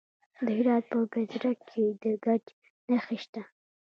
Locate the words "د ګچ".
2.01-2.45